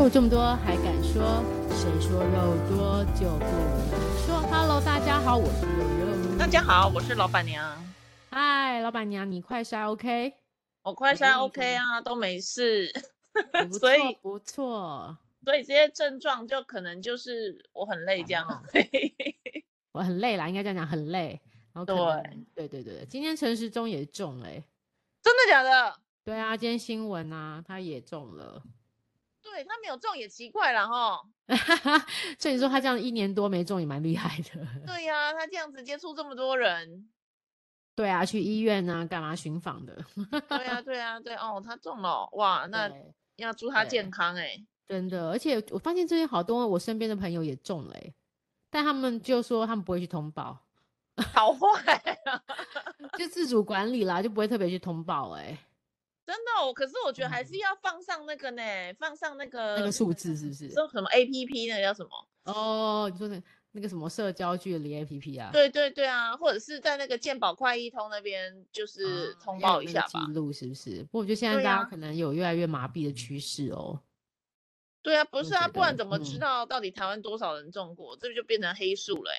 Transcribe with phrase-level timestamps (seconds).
[0.00, 1.44] 肉这么多还敢说？
[1.68, 6.38] 谁说肉多就不能说？Hello，大家好，我是肉肉。
[6.38, 7.76] 大家好，我是老板娘。
[8.30, 10.32] 嗨，老板娘，你快筛 OK？
[10.84, 12.90] 我快筛 OK 啊，都没事。
[13.78, 15.18] 所以，不错。
[15.44, 18.64] 所以这些症状就可能就是我很累这样。
[19.92, 21.38] 我很累啦，应该这样讲，很累。
[21.74, 25.94] 然后对对对对，今天陈时中也中了，真的假的？
[26.24, 28.62] 对啊，今天新闻啊，他也中了。
[29.52, 31.20] 对，他没有中也奇怪了哈。
[32.38, 34.66] 所以你说他这样一年多没中也蛮厉害的。
[34.86, 37.08] 对呀、啊，他这样子接触这么多人。
[37.96, 39.94] 对啊，去医院啊，干嘛巡访的？
[40.48, 42.90] 对啊，对啊，对哦，他中了哇，那
[43.36, 44.66] 要祝他健康哎、欸。
[44.86, 48.14] 真的，而且我发现最近好多我身边的朋友也中了哎，
[48.70, 50.58] 但他们就说他们不会去通报。
[51.34, 52.42] 好坏啊，
[53.18, 55.58] 就自主管理啦，就不会特别去通报哎。
[56.26, 60.70] 真的、哦，可是我觉得还是要放上那个呢，嗯、放上那个那个数字是不是？
[60.70, 62.10] 说什么 A P P 那个叫什么？
[62.44, 65.50] 哦，你说那那个什么社交距离 A P P 啊？
[65.52, 70.24] 对对对啊，或者是在那个健保快易通那边，就是通报一下吧。
[70.26, 71.02] 记录是不是？
[71.04, 74.00] 不过我觉得现在大家可能有越来越麻痹的趋势哦。
[75.02, 78.14] 对啊，不是啊，不然怎么知道到底台湾多少人中过？
[78.14, 79.30] 嗯、这就变成黑数了。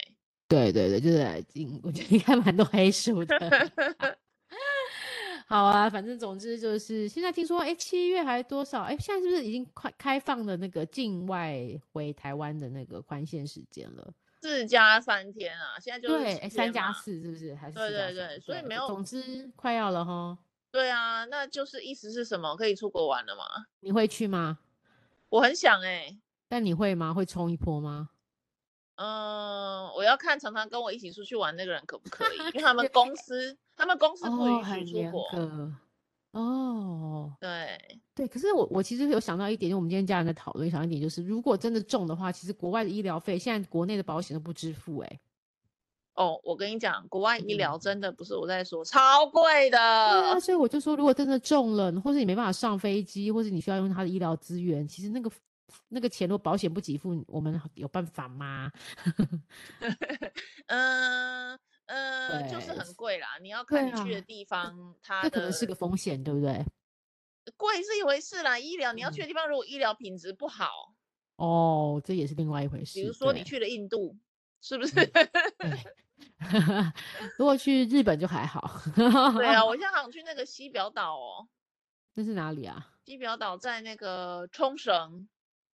[0.47, 1.19] 对对对，就是
[1.83, 3.37] 我觉得应该蛮多黑数的。
[5.51, 8.83] 好啊，反正总之就是现在听说，哎，七月还多少？
[8.83, 11.59] 哎，现在是不是已经快开放了那个境外
[11.91, 14.13] 回台湾的那个宽限时间了？
[14.41, 17.53] 四加三天啊，现在就是对，三加四是不是？
[17.55, 20.37] 还是对对对，所以没有，总之快要了哈。
[20.71, 22.55] 对啊，那就是意思是什么？
[22.55, 23.43] 可以出国玩了吗？
[23.81, 24.59] 你会去吗？
[25.27, 27.13] 我很想哎、欸，但你会吗？
[27.13, 28.11] 会冲一波吗？
[28.95, 35.25] 嗯，我要看常常跟我一起出去玩那个人可不可以，因为他们公 司，他们公司不允许出国。
[36.33, 37.77] 哦，对
[38.15, 45.19] 对，可是我我其实有想到一点，就我们今天家人在讨论，想一点就是，如果真的中的话，其实国外的医疗费现在国内的保险都不支付、欸，哎。
[46.13, 49.77] 哦，我跟你讲，国外医疗真的不是我在说，嗯、超贵的。
[49.77, 55.31] 对啊，所以我就说，如果真的中了，或是你没办法上飞机，或是你需要用他的医疗资源，其实那个。
[55.89, 58.71] 那个钱如果保险不给付，我们有办法吗？
[60.67, 63.37] 嗯 嗯，就是很贵啦。
[63.41, 66.63] 你要看你去的地方，啊、它这可能是个风险，对不对？
[67.57, 70.93] 贵是一回事啦，医疗你要去的地方，如果医疗品质不好，
[71.35, 72.99] 哦，这也是另外一回事。
[73.01, 74.15] 比如说你去了印度，
[74.61, 74.95] 是不是？
[77.37, 78.81] 如果去日本就还好。
[78.95, 81.47] 对啊，我现在好像去那个西表岛哦。
[82.13, 82.87] 那是哪里啊？
[83.05, 85.27] 西表岛在那个冲绳。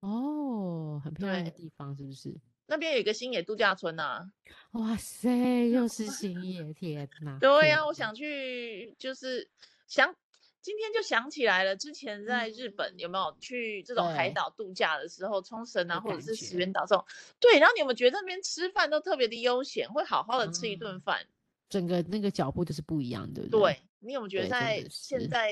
[0.01, 2.35] 哦，很漂亮的地方，是不是？
[2.67, 4.31] 那边有一个星野度假村呐、啊。
[4.71, 7.37] 哇塞，又是星 野，天哪！
[7.39, 9.49] 对呀、啊，我想去，就是
[9.87, 10.15] 想
[10.61, 17.05] 今天就想起来了，之前在日本有没有去这种海岛度假的时候，冲绳啊，或者是石垣岛这种？
[17.39, 21.29] 对，然后你有没有觉得那边吃饭都特别的悠闲，会好好的吃一顿饭、嗯，
[21.69, 23.47] 整个那个脚步就是不一样的。
[23.47, 25.51] 对，你有没有觉得在现在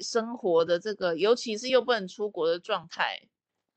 [0.00, 3.20] 生活的这个，尤其是又不能出国的状态？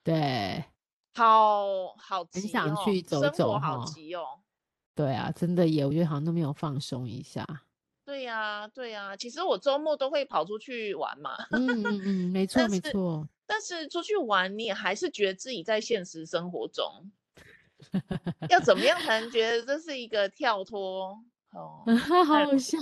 [0.09, 0.65] 对，
[1.13, 4.25] 好好很想去走走，生活好急哦。
[4.95, 7.45] 对啊，真的耶，我觉得好像都没有放松一下。
[8.03, 11.35] 对呀、啊，对呀、啊，其实我周末都会跑出去玩嘛。
[11.51, 13.29] 嗯嗯嗯，没错没错。
[13.45, 17.11] 但是出去玩，你也还是觉得自己在现实生活中，
[18.49, 21.23] 要怎么样才能觉得这是一个跳脱？
[21.51, 22.79] 哦， 好好笑，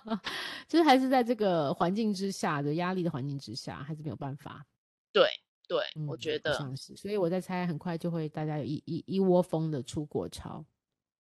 [0.68, 4.66] 就是还是在这个环境之下的压力的环境之下，还是没有办法。
[5.14, 5.30] 对。
[5.68, 10.64] 对，嗯、我觉得像是，所以我在猜，很快就会大家有一一一窝蜂的出国潮。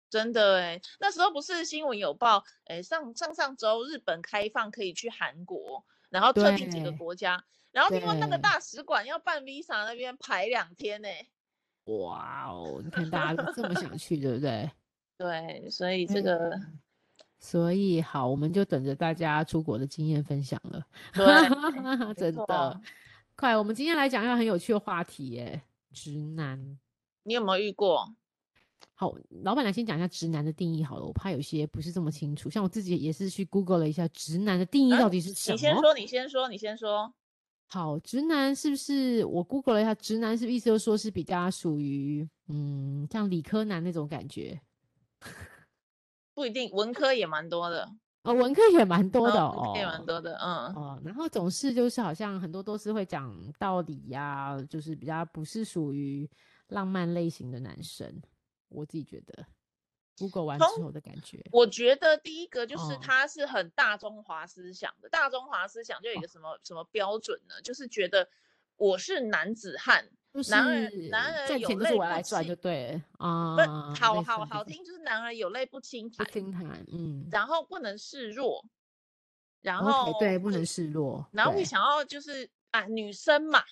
[0.09, 11.09] 真的哎，那时候不是新闻有报，哎，上上上周日本开放可以去韩国，然后特定几个国家，然后听说那个大使馆要办 visa 那边排两天呢。
[11.87, 14.71] 哇哦，你看大家都这么想去，对不对？
[15.19, 16.53] 对，所以这个，
[17.41, 20.87] 所以好，我们就等着大家出国的经验分享了。
[21.13, 22.81] 对， 真的。
[23.37, 25.63] 快，我们今天来讲一个很有趣的话题耶，
[25.93, 26.79] 直男，
[27.23, 28.11] 你有没有遇过？
[28.95, 32.49] 好，老板来先讲一下直男的定义好了，我怕有些不是这么清楚。
[32.49, 35.55] 像我自己也是去 Google 了一下，直男的定义到底是什么？
[35.55, 37.15] 你先说，你先说，你先说。
[37.67, 39.23] 好，直男是不是？
[39.27, 44.59] 我 Google 了一下，直男是不是意思就是说是比较属于嗯，像理科男那种感觉？
[46.33, 47.91] 不一定，文科也蛮多的。
[48.27, 50.75] 哦，文科也蛮多的哦，也蛮多的，嗯。
[50.75, 56.29] 哦，然后总是就是好像很多都是会讲道理呀、啊，就是比较不是属于
[56.69, 58.21] 浪漫类型的男生，
[58.69, 59.47] 我自己觉得
[60.19, 62.97] ，Google 完之后的感觉，我觉得第一个就是。
[62.99, 67.55] 他是很大中华思想的，哦、大中华思想就有一个什么、哦、什么标准呢？
[67.63, 68.27] 就是觉得
[68.77, 73.03] 我是男子汉，就是男儿男儿有泪我来赚就对了。
[73.27, 78.63] 啊，不好好好听，就是男儿有泪不轻弹，不轻弹，嗯，然后不能示弱，
[79.63, 83.63] 然后、okay, 对，不能示弱，然后会想要就是啊，女生嘛，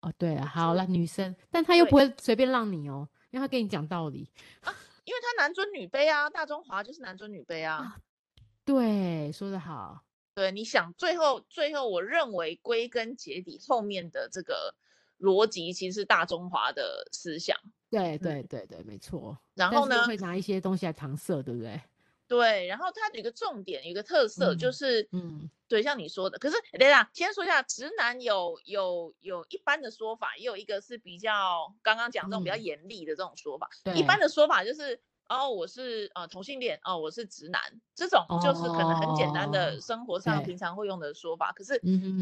[0.00, 4.28] 哦，对啊，好了，女生，但他又不会随便让你哦，因为他跟你讲道理。
[4.62, 4.74] 啊，
[5.04, 7.96] 因为他男尊女卑啊，大中华就是男尊女卑啊，啊
[8.64, 10.02] 对，说的好。
[10.34, 14.74] 对，你想最后最后，我认为归根结底，后面的这个
[15.18, 17.56] 逻辑其实是大中华的思想。
[17.90, 19.38] 对对对对，没错。
[19.54, 21.80] 然后呢，会拿一些东西来搪塞，对不对？
[22.28, 26.38] 对，然后它有一个重点，有一个特色，嗯、就是，嗯，对，像你说的。
[26.38, 33.68] 可是，等一下，先说一下，直男有有有一般的说法，也有一个是比较刚刚讲这种比较严厉的这种说法。
[33.84, 35.00] 嗯、一般的说法就是。
[35.28, 37.60] 哦，我是呃同性恋哦，我是直男，
[37.94, 41.52] 这种就是可能很简单的生活上平常会用的说法。
[41.52, 41.80] 可是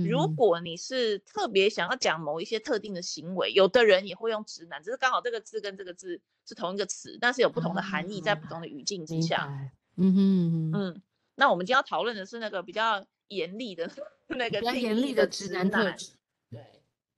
[0.08, 9.70] 如果你是特别想要讲某一些特定的行为，有的人也会用直男，只是刚好这个字跟这个字是同一个词，但是有不同的含义，在不同的语境之下。
[9.96, 11.02] 嗯哼嗯，
[11.34, 13.90] 那我们今天要讨论的是那个比较严厉的
[14.28, 16.12] 那个比较严厉的直男特质。
[16.50, 16.64] 对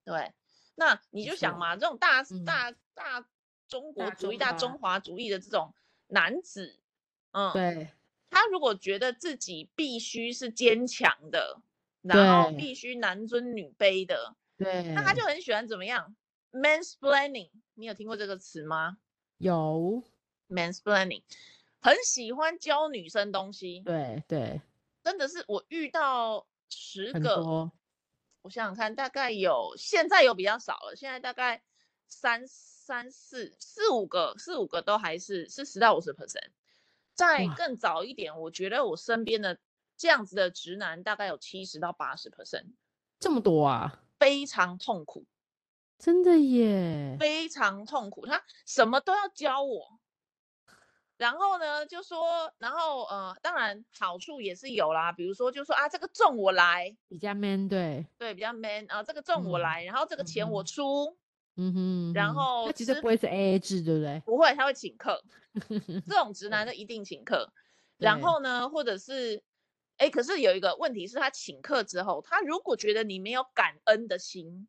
[0.05, 0.33] 对，
[0.75, 3.25] 那你就想嘛，这种大大大。
[3.69, 5.75] 中国主义、大中华主义的这种
[6.09, 6.79] 男子，
[7.33, 7.89] 嗯，对，
[8.31, 11.61] 他如果觉得自己必须是坚强的，
[12.03, 15.25] 然后必须男尊女卑的，对，那他就。
[15.25, 16.15] 很喜欢怎么样
[16.53, 18.99] ？mansplaining，你有听过这个词吗？
[19.39, 20.03] 有
[20.49, 21.23] ，mansplaining，
[21.81, 24.61] 很喜欢教女生东西，对对，
[25.03, 27.71] 真的是我遇到十个，
[28.43, 31.63] 我想想看，大概有，现在有比较少了，现在大概
[32.07, 32.45] 三。
[32.87, 36.51] 三四四五个，四五个都还是是十到五十 percent。
[37.15, 39.59] 再更早一点，我觉得我身边的
[39.97, 42.75] 这样子的直男大概有七十到八十 percent，
[43.19, 45.27] 这么多啊，非常痛苦，
[45.99, 48.25] 真的耶，非常痛苦。
[48.25, 49.99] 他什么都要教我，
[51.17, 61.19] 然后呢，就说，然后呃，当然好处也是有啦，比如说就说啊，这个重我来，比较 man，对对，比较 man 啊，这个重我来，嗯、然后这个钱我出。
[61.57, 64.21] 嗯嗯哼，然后他其实不会是 A A 制，对不对？
[64.25, 65.23] 不会，他会请客。
[66.07, 67.53] 这种直男的一定请客。
[67.97, 69.43] 然后呢，或者是，
[69.97, 74.69] 哎，可是有一个问题是他请客之后，他如果觉得你没有感恩的心，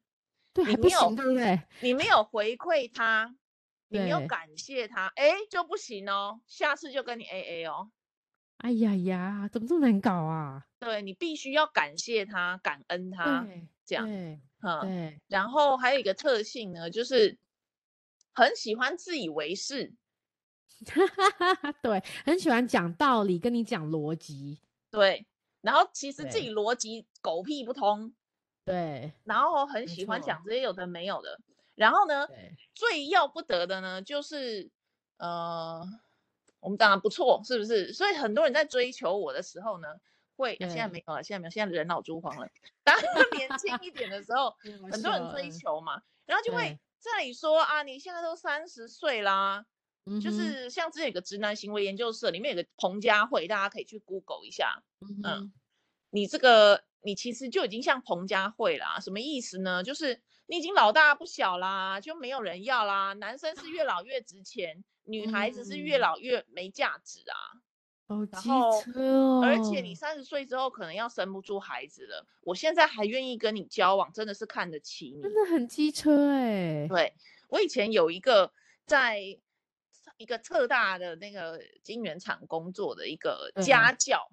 [0.53, 1.61] 对，你没有，对不对？
[1.81, 3.35] 你没有回馈他，
[3.89, 6.39] 你没有感谢他，哎，就不行哦。
[6.47, 7.91] 下次就跟你 A A 哦。
[8.59, 10.63] 哎呀呀，怎么这么难搞啊？
[10.79, 13.45] 对，你必须要感谢他，感恩他，
[13.85, 14.07] 这样。
[14.61, 17.37] 嗯，对，然后还有一个特性呢，就是
[18.33, 19.93] 很喜欢自以为是，
[21.83, 24.59] 对，很喜欢讲道理，跟你讲逻辑，
[24.89, 25.27] 对，
[25.61, 28.13] 然后其实自己逻辑狗屁不通，
[28.65, 31.39] 对，然后很喜欢讲这些有的没有的，
[31.75, 32.27] 然后呢，
[32.73, 34.71] 最要不得的呢，就是
[35.17, 35.85] 呃，
[36.59, 37.93] 我们当然不错，是不是？
[37.93, 39.87] 所以很多人在追求我的时候呢。
[40.37, 42.47] 会，现在没有了，现在没有，现在人老珠黄了。
[42.83, 42.95] 当
[43.35, 44.55] 年轻一点的时候，
[44.89, 49.65] 很多人追求嘛，然后就会这里说啊，你现在都三十岁啦，
[50.21, 54.83] 就是像之前有个直男行为研究社，里面有个彭佳慧，大家可以去 Google 一下。
[55.23, 55.51] 嗯，
[56.11, 59.83] 你这个你其实就已经像彭佳慧啦，什么意思呢？
[59.83, 63.13] 就是你已经老大不小啦，就没有人要啦。
[63.13, 67.35] 男生是越老越值钱，女孩子是越老越没价值啊。
[68.07, 68.49] 哦，机
[68.81, 72.25] 车，哦、而且你三十岁之后可能要生不出孩子了。
[72.41, 76.87] 我现在还愿意跟你交往，真的是看得起你，真的很机车哎。
[76.87, 77.13] 对，
[77.49, 78.53] 我以前有一个
[78.85, 79.19] 在
[80.15, 84.31] 一个特大的那个晶圆厂工作的一个家教，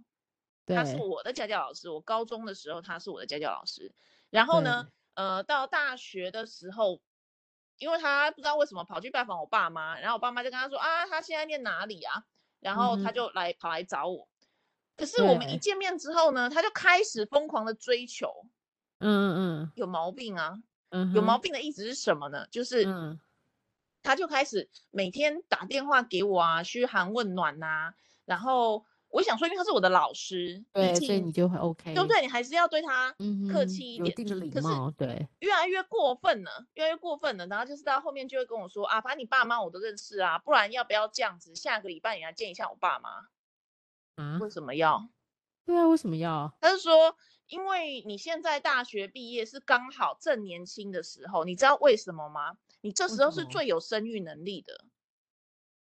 [0.67, 1.91] 他是我的家教老师。
[1.91, 3.93] 我高中的时候他是我的家教老师。
[4.31, 7.01] 然后呢，呃，到大学的时候，
[7.79, 12.25] 因为他不知道为什么跑去拜访我爸妈，然后我爸妈就跟他说啊，他现在念哪里啊？
[12.65, 14.27] 然后他就来、嗯、跑来找我，
[14.97, 18.47] 可是我们一见面之后呢，他就开始疯狂的追求，
[18.99, 22.47] 嗯嗯嗯，有毛病啊，嗯，有毛病的意思是什么呢？
[22.51, 23.21] 就是，嗯，
[24.03, 27.95] 他就开始每天打电话给我啊，嘘寒问暖呐、啊，
[28.25, 28.87] 然后。
[29.15, 32.21] 我想说，因为他是我的老师，对，所以你就会 OK，对不对？
[32.21, 33.15] 你还是要对他
[33.53, 35.29] 客气一点，有一定的礼貌，对。
[35.39, 37.47] 越来越过分了，越来越过分了。
[37.47, 41.55] 然后就是到后面就会跟我说啊，反正你爸妈我都认识啊，不然要不要这样子？
[41.55, 43.29] 下个礼拜你来见一下我爸妈。
[44.17, 44.39] 啊？
[44.43, 45.09] 为什么要？
[45.65, 46.53] 对啊，为什么要？
[46.61, 47.17] 他是说，
[47.47, 52.57] 因为你现在大学毕业是刚好正年轻的时候，你知道为什么吗？
[52.81, 54.85] 你这时候是最有生育能力的。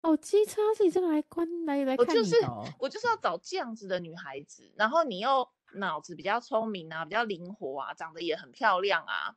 [0.02, 9.36] 哦，机车自己这个来关来来看你的，哦，我就是我就是要找这样子的女孩子，然后你又脑子比较聪明啊，比较灵活啊，长得也很漂亮啊，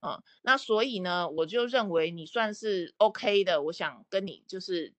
[0.00, 4.94] 嗯，那所以呢，我就认为你算是 OK 的，我想跟你就是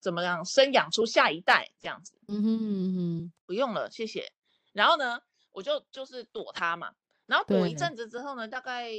[0.00, 2.18] 怎么样生养出下一代这样子。
[2.28, 4.32] 嗯哼嗯哼，不用了，谢谢。
[4.72, 5.22] 然后呢，
[5.52, 6.92] 我就就是躲他嘛，
[7.26, 8.90] 然后躲一阵子之后呢，大概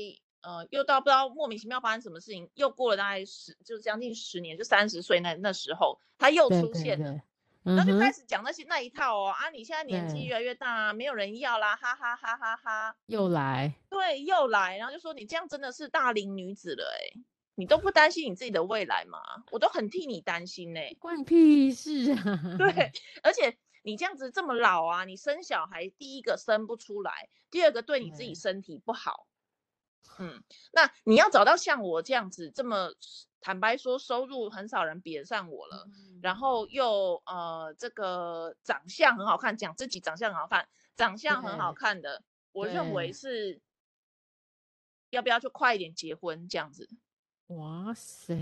[0.43, 7.21] 呃又到不知道莫名其妙发生什么事情，又过了大概十就是将近十年，就三十岁那那时候他又出现了。
[7.63, 17.21] 然后就开始讲那些那一套哦，啊，你现在年纪越来越大，没有人要啦，哈哈哈哈哈，又来，对，又来，然后就说你这样真的是大龄女子了哎，
[17.55, 19.17] 你都不担心你自己的未来吗？
[19.49, 22.57] 我都很替你担心呢，关你屁事啊！
[22.57, 22.91] 对，
[23.23, 29.25] 而且你这样子这么老啊，你生小孩第一个生不出来，第二个对你自己身体不好，
[30.19, 32.93] 嗯，那你要找到像我这样子这么。
[33.45, 43.59] 坦白说，收入很少人比得上我了，嗯、然后又呃，这个长相很好看，讲自己长相很好看，长相很好看的，我认为是
[45.09, 46.89] 要不要就快一点结婚这样子。
[47.47, 48.33] 哇塞，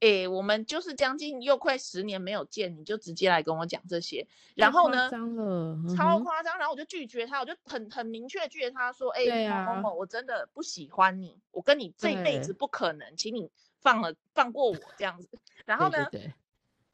[0.00, 13.50] 哎，我们就是将近又快十年没有见，你就直接来跟我讲这些，然后呢，嗯、超夸张，然后我就拒绝他，我就很很明确拒绝他说，哎，某某某，我真的不喜欢你，我跟你这辈子不可能，请你
[13.80, 15.28] 放了放过我这样子。
[15.64, 16.34] 然后呢，对对对，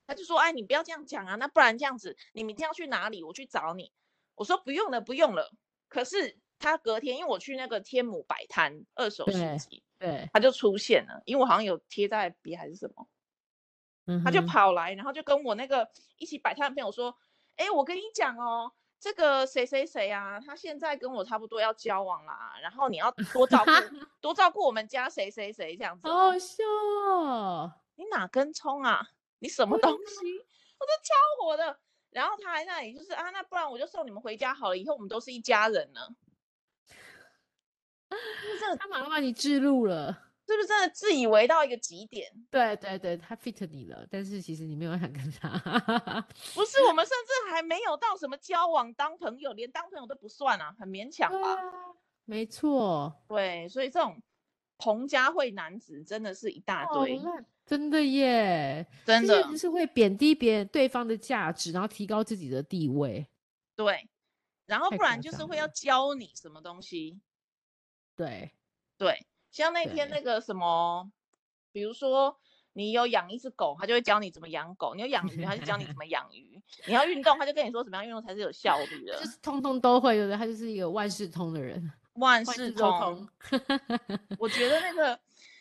[0.07, 3.25] 他就说，哎，你不要这样讲啊，那不然这样子，你明天要去哪里？
[3.25, 3.91] 我去找你。
[4.35, 5.51] 我说不用了，不用了。
[5.89, 9.83] 可是他隔天，因为我去那个天母摆摊二手市集。
[9.99, 13.09] 对，他就出现了，因为我好像有贴在别还是什么，
[14.07, 17.17] 嗯，他就跑来，然后就跟我那个一起摆摊的朋友说，
[17.57, 18.71] 哎，我跟你讲哦，
[19.01, 23.71] 这个谁谁谁啊，他现在跟我差不多要交往啦，然后你要多照顾
[24.21, 26.63] 多照顾我们家谁谁谁这样子，好好笑
[27.09, 29.01] 哦，你哪根葱啊？
[29.39, 30.39] 你什么东西？
[30.79, 31.79] 我都超火的，
[32.11, 35.91] 然后他还在那里就是啊，那不然我就送你们回家好了，以后我们都是一家人
[38.11, 38.17] 呢。
[38.59, 40.13] 是他马上把你置入了，
[40.47, 42.29] 是不是真的自以为到一个极点？
[42.51, 45.51] 对对对，他 fit 你了，但是其实你没有想跟他。
[46.55, 51.55] 不是，我们甚至还没有到什么交往、当朋友，连当朋友都不算啊，很勉强吧？
[51.55, 51.63] 啊、
[52.25, 54.21] 没错，对，所以这种
[54.79, 63.27] 彭佳慧男子真的是一大堆，哦、真的耶，真的就是会贬低别人对方的价值，然后提高自己的地位。
[63.77, 64.09] 对，
[64.67, 67.21] 然后不然就是会要教你什么东西。
[68.17, 68.51] 对，
[68.97, 71.11] 对，像那天那个什么，
[71.71, 72.37] 比如说
[72.73, 79.19] 你有养一只狗，他就会教你怎么养狗；你有养鱼，他就教你怎么养鱼；你要运动，他就跟你说怎么样运动才是有效率 的。
[79.21, 80.37] 就是通通都会，对不对？
[80.37, 83.29] 他就是一个万事通的人，万事通。
[83.41, 85.21] 事通我觉得那 个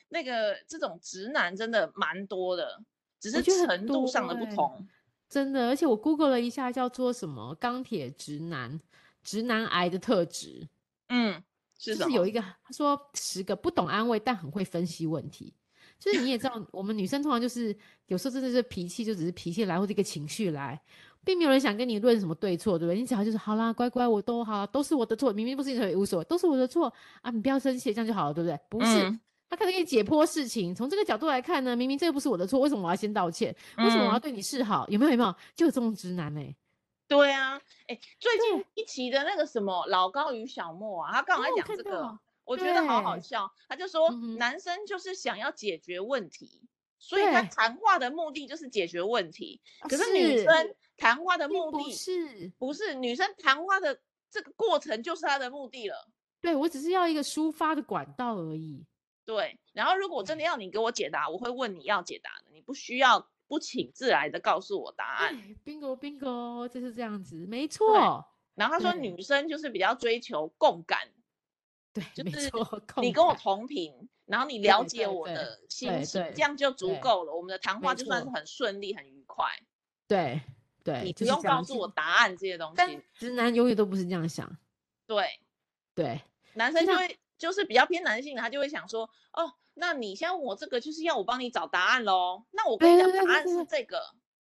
[0.10, 2.82] 那个这种直男真的蛮多的，
[3.20, 4.76] 只是程度上的不同。
[4.78, 4.86] 欸、
[5.28, 8.80] 真的，而且我 Google 了一下，叫做什么“钢铁直男”，
[9.24, 10.70] 直男癌的特质。
[11.10, 11.44] 嗯。
[11.78, 15.54] 是就是有一个，他说十个不懂安慰，但很会分析问题。
[15.98, 17.76] 就是你也知道，我们女生通常就是
[18.08, 20.80] 有时候真的是脾气，就只是脾气来或者一个情绪来，
[21.24, 23.00] 并没有人想跟你论什么对错，对不对？
[23.00, 28.60] 你只要就是好啦，乖乖，我都好，都是我的错，明明不是你错也无所谓，都是我的错啊，你不要生气，这样就好了，对不对？
[28.70, 33.56] 不是，嗯、他开始给你解剖事情，从这个角度来看呢，明明这个不是我的错，为什么我要先道歉？
[33.78, 34.86] 为什么我要对你示好？
[34.90, 35.12] 有没有？
[35.12, 35.34] 有没有？
[35.56, 36.56] 就有这种直男呢、欸。
[37.08, 43.52] 对啊，哎，最近一期的那个什么老高与小莫啊，他刚好在讲这个，我，我觉得好好笑。
[43.70, 49.62] 他就说，男生就是想要解决问题，嗯、所以他谈话的目的就是解决问题。
[49.82, 54.00] 可是女生谈话的目的不是不是女生谈话的
[54.32, 56.10] 这个过程就是他的目的了。
[56.42, 58.84] 对，我只是要一个抒发的管道而已。
[59.26, 63.28] 对，然后如果真的要你给我解答，我会问你要解答的，你不需要。
[63.48, 68.26] 不请自来的告诉我答案，bingo bingo，就是这样子，没错。
[68.56, 71.08] 然后他说女生就是比较追求共感，
[71.94, 72.50] 对，就是
[73.02, 77.36] 你跟我同频，然后你了解我的心情，这样就足够了。
[77.36, 79.46] 我们的谈话就算是很顺利、很愉快。
[80.08, 80.42] 对
[80.84, 83.02] 对，你不用告诉我答案这些东西。
[83.14, 84.50] 直男永远都不是这样想。
[85.06, 85.40] 对
[85.94, 86.22] 对，
[86.54, 89.54] 男生就会就是比较偏男性，他就会想说哦。
[89.76, 92.44] 那你现在问我这个，就是要我帮你找答案喽？
[92.52, 94.02] 那我跟你讲，答案是这个。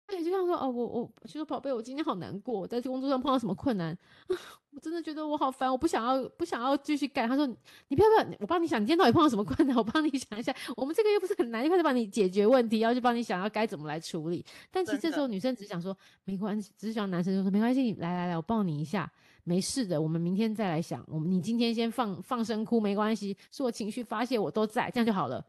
[0.07, 4.37] 对，就像说，哦，我我就说，宝贝，我今天好难过，我在工作上碰到什么困难啊？
[4.69, 7.27] 我真的觉得我好烦，我不想要，不想要继续干。
[7.27, 7.47] 他说，
[7.87, 9.75] 你不要不要，我帮你想，你今天到底碰到什么困难？
[9.75, 10.55] 我帮你想一下。
[10.77, 14.45] 我们这个又不是很难，就开始帮你解决问题，要去帮你想要该怎么来处理。
[14.69, 19.11] 但其实这时候女生只想说没关系，只是想男生就说没关系，来来来，我抱你一下。
[19.45, 21.05] 没事的，我们明天再来想。
[21.07, 25.39] 我们你今天先放放声哭没关系，是我情绪发泄，我都在，这样就好了，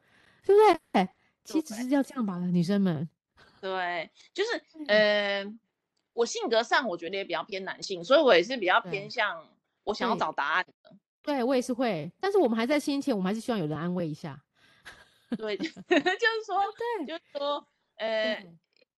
[0.44, 0.60] 对不
[0.92, 1.04] 对？
[1.04, 1.08] 对
[1.44, 3.08] 其实只是要这样吧，女生们。
[3.60, 5.44] 对，就是呃，
[6.12, 9.48] 我性格上我觉得也比较偏男性，所以我也是比较偏向
[9.82, 10.94] 我想要找答案的。
[11.22, 14.40] 对我也是会，但是我们还在先前，我们还是希望有人安慰一下。
[15.38, 15.72] 对， 就是
[16.46, 16.62] 说，
[16.98, 18.46] 对，就是说，呃，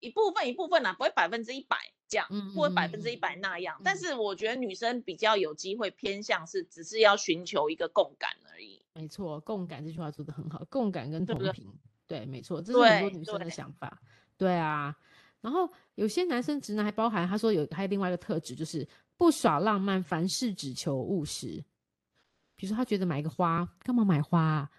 [0.01, 1.77] 一部分一部分啊，不会百分之一百
[2.09, 3.83] 这样，不会百分之一百那样、嗯。
[3.85, 8.81] 但是我觉得女生比较有机会偏向是，只是要寻求一个共感而已。
[8.95, 11.67] 没错，共感这句话做的很好，共感跟同频，
[12.07, 14.01] 对，没错，这是很多女生的想法。
[14.37, 14.97] 对，对啊，
[15.41, 18.87] 然后有些男生直男还包含他说有还有另外一个特质，就是
[19.17, 21.65] 不耍浪漫，凡事只求务实。
[22.57, 24.71] 比如说他觉得买一个花，干嘛买花啊？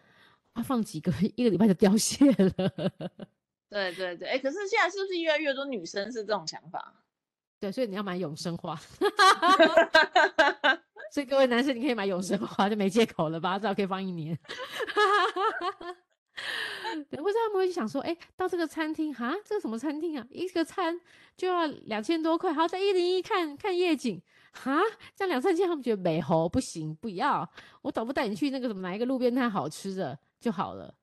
[0.54, 2.52] 他放几个 一个礼拜就凋谢了。
[3.70, 6.94] 对对对，哎、欸，可是现在是不是越来越多女生是这种想法？
[7.60, 8.76] 对，所以你要买永生花。
[11.12, 13.58] 所以各位男生，你可以买永生花，就没借口了吧？
[13.60, 14.38] 至少可以放一年。
[17.10, 20.26] 对，或者他们会想说，哎、欸，到这个餐厅哈，这个什么餐厅啊？
[20.30, 21.00] 一个餐
[21.36, 24.22] 就要两千多块，好，在一零一看看夜景，
[24.54, 24.80] 哈，
[25.16, 27.48] 这样两三千，他们觉得美猴不行，不要，
[27.82, 30.94] 我倒不带你去那个什么哪一个路边摊好吃的就好了。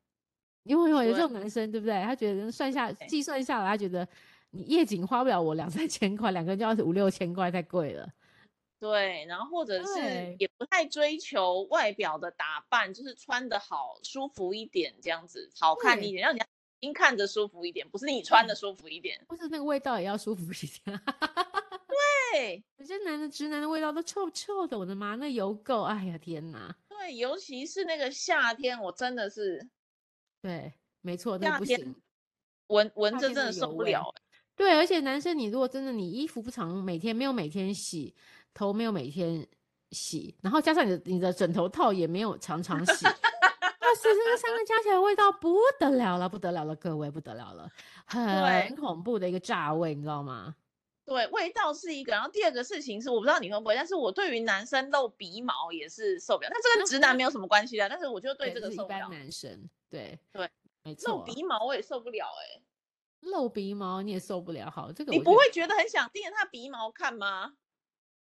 [0.67, 2.03] 因为有有这种男生，对不对？
[2.03, 4.07] 他觉得算下计算下来，他觉得
[4.51, 8.09] 你夜景花不了我两三千块，两个人就要是五六千块，太贵了。
[8.79, 16.47] 对，然后或者是也不太追求外表的打扮，就是穿的好舒服一点，这样子好看一点，让人家
[16.81, 21.01] 一看着舒服一点，不是你穿的舒服一点，或是那个味道也要舒服一点。
[22.35, 26.77] 对，有些男的直男的味道都臭臭的，我的妈，那油垢，哎呀天哪！
[26.87, 29.67] 对，尤其是那个夏天，我真的是。
[30.47, 31.97] 对，没错，那不行，
[32.69, 34.15] 闻闻着真的受不了。
[34.55, 38.15] 对，而且男生，你如果真的你衣服不常每天没有每天洗，
[38.55, 39.45] 头没有每天
[39.91, 47.69] 洗，然后加上你的你的枕头套也没有常常洗，那其实这三个加起来味道不得了了，不得了了，各位不得了了，
[48.05, 50.55] 很恐怖的一个炸味，你知道吗？
[51.07, 58.99] 对，味道是一个，然后第二个事情是，我不知道你会不会，但是我对于男生露鼻毛也是受不了，但这跟直男没有什么关系的，但是我就对这个受不了。
[58.99, 59.71] 一般男生。
[59.89, 60.51] 对对，
[60.83, 67.55] 没错，露鼻毛我也受不了哎、欸，露鼻毛你也受不了，好，这个你不会觉得很想盯着他鼻毛看吗？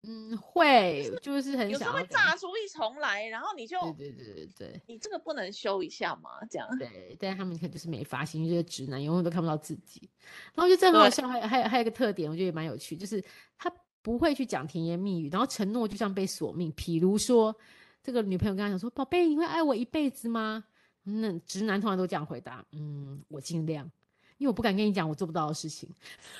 [0.04, 6.30] 嗯，会，就是很想，有时候会炸出一重来，然后你就对对对对对，你这个不能修一下吗？
[6.50, 10.10] 这样对，但他们可能就是没发现，就是直男永远都看不到自己，
[10.54, 13.24] 然后就正好笑还还有还有一个特点，我觉得也蛮有趣，就是
[13.58, 17.54] 他不会去讲甜言蜜语，然后承诺就像被索命，比如说
[18.02, 20.64] 这个女朋友跟他讲说，宝贝，你会爱我一辈子吗？
[21.04, 23.90] 那直男通常都这样回答，嗯，我尽量，
[24.38, 25.90] 因为我不敢跟你讲我做不到的事情。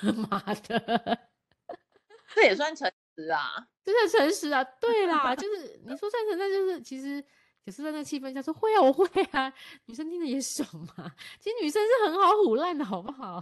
[0.30, 1.18] 妈的，
[2.34, 7.24] 这也算诚实啊，真的诚实啊，对 啦，就是你说算诚实，那就是其实
[7.64, 9.52] 也是在那气氛下说会啊，我会啊，
[9.86, 11.12] 女生听着也爽嘛。
[11.40, 13.40] 其实女生是很好唬烂的，好不好？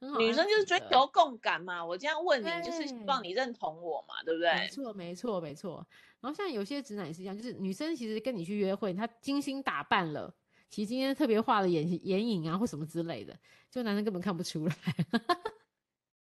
[0.00, 1.84] 很好，女生就是追求共感嘛。
[1.84, 4.52] 我这样问你，就是希望你认同我嘛，对不对？
[4.52, 5.86] 没错，没错，没错。
[6.20, 10.32] 然后像有些直男也是一样，就是女生其实跟你去约会，她精心打扮了。
[10.68, 13.36] 其实今天特别画了眼眼影啊，或什么之类的，
[13.70, 14.74] 就男生根本看不出来。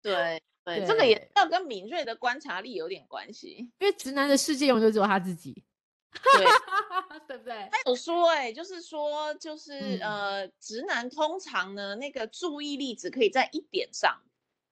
[0.01, 5.63] 对对，对，这个也要跟敏锐的观察力有点关系，因为直男的世界永远就只有他自己，
[6.11, 6.45] 对，
[7.27, 7.69] 对不对？
[7.71, 14.21] 他有说、欸，哎，就是说，就是、嗯、呃，直男通常呢，那个注意力只可以在一点上，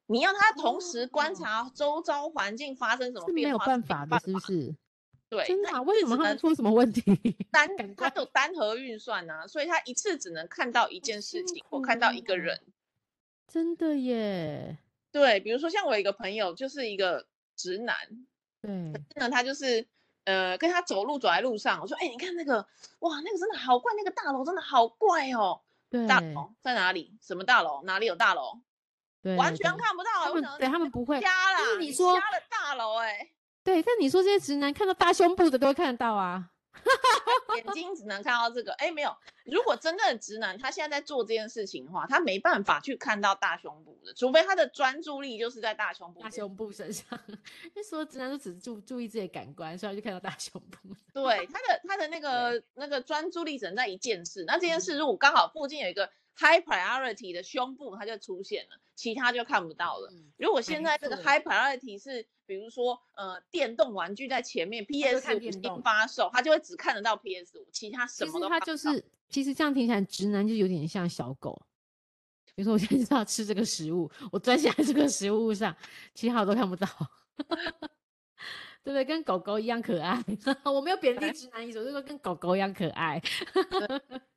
[0.08, 4.76] 你要他同时观察周遭环境发生什么变化，是没有办法的，是不是？
[5.30, 5.82] 对，真的、啊？
[5.84, 7.02] 为什么他们出什么问题？
[7.52, 12.60] 单他有单核运算呢、啊，所以他一次只能看到一件事情，或看到一个人。
[13.48, 14.78] 真的耶。
[15.12, 17.96] 对，比如说像我一个朋友，就是一个直男。
[18.62, 18.94] 对。
[19.16, 19.88] 那他就是
[20.26, 22.66] 呃，跟他走路走在路上，我说：“哎、欸，你看那个，
[23.00, 26.06] 哇，那个真的好怪，那个大楼真的好怪哦。”对。
[26.08, 27.18] 大楼在哪里？
[27.22, 27.82] 什么大楼？
[27.84, 28.60] 哪里有大楼？
[29.22, 29.36] 对。
[29.36, 30.10] 完全看不到。
[30.26, 31.20] 他们对他们不会。
[31.22, 31.80] 瞎了。
[31.80, 33.32] 你说瞎了大楼哎、欸。
[33.62, 36.50] 对，但你说这些直男看到大胸部的都会看得到啊，
[37.56, 38.74] 眼睛只能看到这个。
[38.74, 47.20] 哎，没有，如果真正的直男他现在在做这件事情的话，他没办法去看到大胸部的，除非他的专注力就是在大胸部、大胸部身上。
[47.74, 50.96] 那时候直男都只注注意自己的感官，所以就看到大胸部。
[51.14, 60.14] 对，他的他的那个那个专注力只能在一件事，那这件事如果刚好附近有一个 high priority 的胸部，它就出现了，其他就看不到了。
[60.38, 68.74] 如果现在这个 high priority 是比如说，呃，电动玩具在前面，PS 五经发售，它就会只看得到 PS 五，其他什么都看不到。
[68.74, 71.62] 其实他就是，其实这样听起来，直男就有点像小狗。
[72.56, 75.76] 比如说，我现在知道吃这个食物，我钻下来这个食物上，
[76.16, 76.88] 其他我都看不到，
[78.84, 79.06] 对不对？
[79.06, 80.24] 跟狗狗一样可爱。
[80.66, 83.22] 我没有贬低直男意思，我就说跟狗狗一样可爱。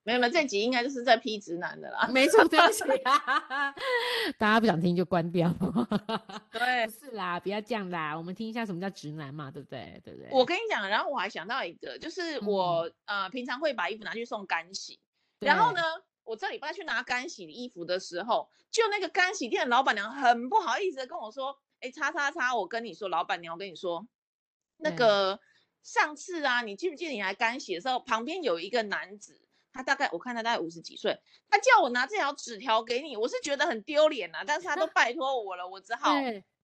[0.05, 2.09] 没有没有，这集应该就是在批直男的啦。
[2.13, 3.73] 没错，对不起 啊，
[4.37, 5.49] 大家不想听就关掉。
[6.51, 10.01] 对，不是啦，不要这样啦，我们听一下什么叫直男嘛，对不对？
[10.05, 10.29] 对不对？
[10.33, 14.99] 我跟你讲，然后我还想到一个，就是我、嗯、呃平常会把衣服拿去送干洗，
[15.39, 15.81] 然后呢，
[16.25, 24.05] 我这礼拜去拿干洗的衣服的时候，就那个干洗店的老板娘很不好意思的跟我说：“哎，叉叉叉，我跟你说，老板娘，我跟你说，
[24.83, 25.41] 那个
[25.83, 29.41] 上次啊，你记不记得你来干洗的时候，旁边有一个男子。”
[29.75, 31.19] 他大概我看他大概五十几岁，
[31.49, 36.13] 他叫我拿这条纸条给你，我是觉得很丢脸呐，但是他都拜托我了，我只好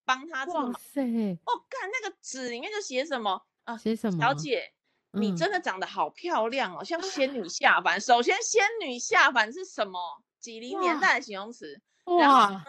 [0.05, 0.73] 帮他这么忙。
[0.73, 1.01] 哇塞！
[1.47, 3.79] 哦，看那个纸里面就写什么啊？
[3.79, 4.21] 写什么？
[4.21, 4.75] 小姐，
[5.13, 7.99] 嗯、你真的长得好漂亮哦，像仙女下凡。
[7.99, 9.99] 首先，仙女下凡是什么？
[10.39, 11.81] 几零年代的形容词。
[12.21, 12.63] 然后呢，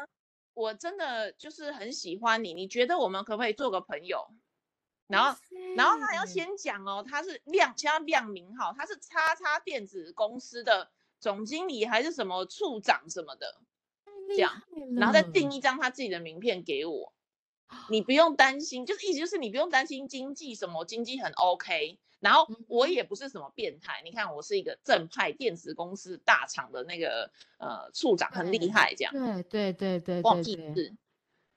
[0.54, 4.26] 我真的就是很喜欢你，你觉得我们可不可以做个朋友？
[5.10, 5.40] 然后，
[5.76, 13.56] 然后他要先讲哦，他是亮，先要亮名号，他是叉叉电子公司的总经理还是什么处长什么的，
[14.28, 14.62] 这样，
[14.96, 17.12] 然后再订一张他自己的名片给我，
[17.90, 30.94] 你不用担心，就是意思就是你不用担心经济什么，经济很 OK，然后我也不是什么变态，你看我是一个正派电子公司大厂的那个呃处长，很厉害这样，对对对对，忘记是，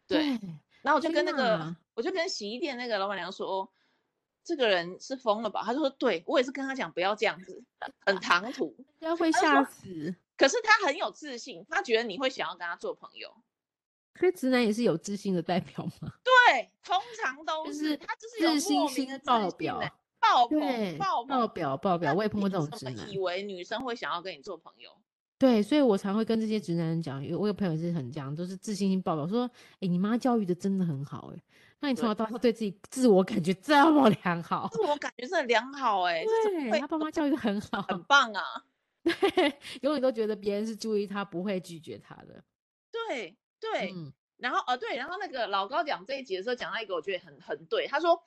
[0.08, 0.38] 对。
[0.82, 3.72] 然后我就跟那个，我就跟洗衣店那个老板娘说，
[4.44, 5.62] 这个人是疯了吧？
[5.64, 7.62] 他就说，对，我也是跟他讲不要这样子，
[8.04, 10.14] 很唐突，要会吓死。
[10.36, 13.32] 可是他很有自信，他觉得你会想要跟他做朋友。
[14.18, 16.12] 所以直男也是有自信的代表吗？
[16.22, 19.80] 对，通常都是，就是他就是有自信心爆表，
[20.20, 20.60] 爆表，
[20.98, 22.12] 爆爆表，爆表。
[22.12, 24.90] 我也碰过这种直男，以为女生会想要跟你做朋友。
[25.42, 29.50] 对，所以我常会跟这些直男人讲，有我有朋友是很这样，都是自信心爆表，说，
[29.80, 31.42] 哎，你妈教育的真的很好，哎，
[31.80, 32.14] 那你从小。
[32.14, 36.24] 到大对自己自我感觉这么良好，自我感觉是很良好，哎，
[36.70, 38.44] 对，他爸妈教育的很好，很棒啊，
[39.02, 42.44] 对，永远都觉得别人是注意他，不会拒绝他的，
[42.92, 48.22] 对对，嗯、然后呃对，然后那个老高讲这一集的时候讲到一个我觉得很很对，他说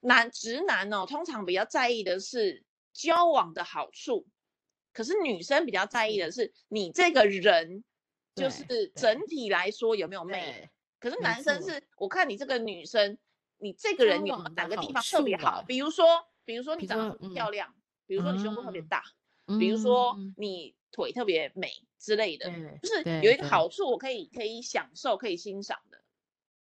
[0.00, 4.26] 男直男哦，通常比较在意的是交往的好处。
[4.94, 7.84] 可是女生比较在意的是你这个人，
[8.36, 10.70] 就是整体来说有没有魅。
[11.00, 13.18] 可是男生是，我看你这个女生，
[13.58, 15.62] 你这个人有哪个地方特别好？
[15.66, 16.06] 比如说，
[16.46, 17.74] 比如说你长得很漂亮，
[18.06, 19.02] 比如说你胸部特别大，
[19.58, 25.98] 比如说你腿特别美之类的，就是有一个好处，我可以可以享受，可以欣赏的。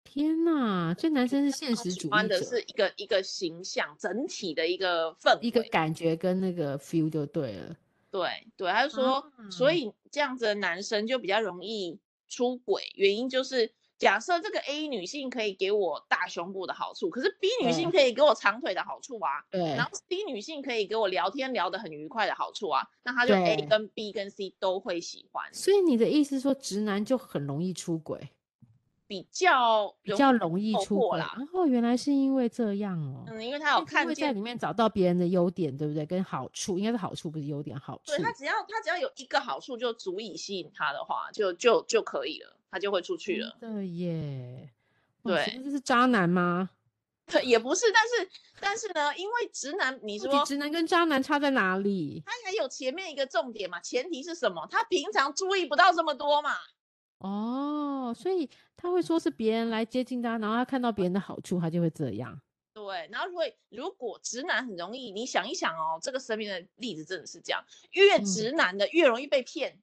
[0.04, 7.76] 天呐，这男生是现实主义的，是一个一个形象，整体的一个氛围，一个感觉跟那个 feel 就对了。
[8.10, 25.52] 对对，他就说，嗯、所以这样子的男生就比较容易出轨，原因就是假设这个 A 女性可以给我大胸部的好处，可是 B 女性可以给我长腿的好处啊，对，然后 C 女性可以给我聊天聊得很愉快的好处啊，那他就 A 跟 B 跟 C 都会喜欢。
[25.52, 28.30] 所以你的意思是说，直男就很容易出轨？
[29.10, 36.06] 比较比较容易出轨啦，然后原来是因为这样哦，嗯，因为他有看见在里面找到别人的优点，对不对？
[36.06, 38.12] 跟好处，应该是好处，不是优点，好处。
[38.12, 43.56] 对，他只要他只要有一个好处就足以吸引他的话，就就就可以了，他就会出去了。
[43.58, 44.70] 对耶，
[45.24, 46.70] 对，这是渣男吗？
[47.26, 52.22] 对， 也不是，但是但是呢，因为直男，你说直男跟渣男差在哪里？
[52.24, 54.68] 他还有前面一个重点嘛，前提是什么？
[54.70, 56.52] 他平常注意不到这么多嘛。
[57.20, 62.40] 哦，所以他会说是别人来接近他，然后他看到别人的好处，他就会这样。
[62.72, 69.80] 对，然后会如果直男很容易，你想一想哦，这个身边的例子真的是这样，越直男的越容易被骗。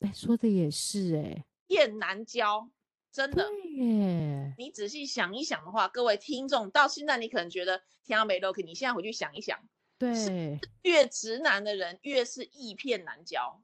[0.00, 2.70] 哎、嗯，说的也是哎，骗难交，
[3.10, 3.48] 真的。
[3.48, 4.54] 对耶。
[4.56, 9.58] 你仔细想一想的话，各位听众到现在你可能觉得天啊没路，可你现在回去想一想，
[9.98, 13.60] 对，越直男的人越是易骗难交。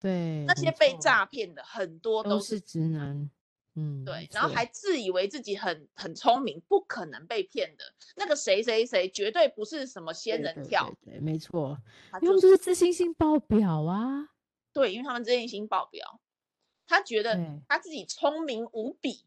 [0.00, 3.30] 对，那些被诈骗的很多都是直男，
[3.74, 7.84] 嗯，对，然后还自以为自己很很聪明，不可能被骗的。
[8.16, 11.76] 那个谁谁谁绝对不是什么仙人跳，对，对，对，没错，
[12.14, 14.30] 因为他们就是自信心爆表啊。
[14.72, 16.22] 对，因为他们自信心爆表，
[16.86, 19.26] 他觉得他自己聪明无比，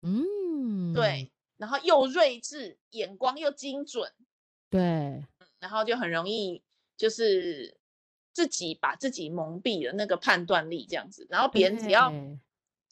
[0.00, 4.10] 嗯，对，然后又睿智，眼光又精准，
[4.70, 5.26] 对，
[5.60, 6.62] 然后就很容易
[6.96, 7.76] 就是。
[8.32, 12.12] 自己把自己蒙蔽了那个判断力，这样子，然后别人只要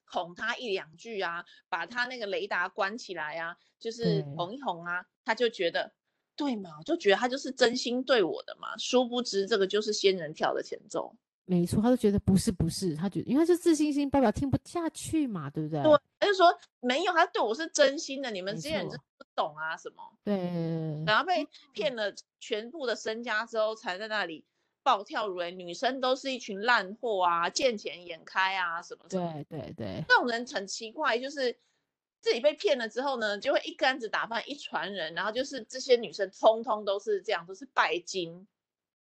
[0.04, 5.92] 哄他一两句啊，把他那个雷达关起来啊，就是哄一哄啊，他就觉得
[6.36, 8.76] 对嘛，就觉得他就是真心对我的嘛。
[8.76, 11.16] 殊不知这个就是仙人跳的前奏。
[11.46, 15.82] 没错，他就觉得不是不是，他觉得因为他是自信心爆表，听不下去嘛，对不对？
[15.82, 20.02] 对，他就说没有，他对我是真心的，你们这些人就不懂啊什么？
[20.22, 24.44] 对，然后被骗了全部的身家之后，才在那里。
[24.90, 29.32] 暴跳如雷，女生都是一群烂货啊，见钱眼开啊，什么什么。
[29.48, 31.56] 对对对，这种人很奇怪，就是
[32.20, 38.48] 自己被骗了之后呢，就会一竿子打翻一船人，然后就是这些女生通通都是这样，都是拜金。